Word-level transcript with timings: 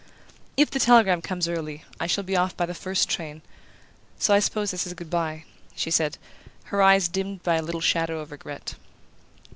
"If 0.57 0.71
the 0.71 0.79
telegram 0.79 1.21
comes 1.21 1.47
early 1.47 1.83
I 1.99 2.07
shall 2.07 2.23
be 2.23 2.35
off 2.35 2.57
by 2.57 2.65
the 2.65 2.73
first 2.73 3.07
train; 3.07 3.43
so 4.17 4.33
I 4.33 4.39
suppose 4.39 4.71
this 4.71 4.87
is 4.87 4.95
good 4.95 5.11
bye," 5.11 5.43
she 5.75 5.91
said, 5.91 6.17
her 6.63 6.81
eyes 6.81 7.07
dimmed 7.07 7.43
by 7.43 7.57
a 7.57 7.61
little 7.61 7.81
shadow 7.81 8.17
of 8.19 8.31
regret. 8.31 8.73